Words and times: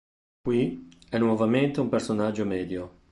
Qui, 0.41 0.87
è 1.11 1.19
nuovamente 1.19 1.79
un 1.79 1.87
personaggio 1.87 2.43
medio. 2.43 3.01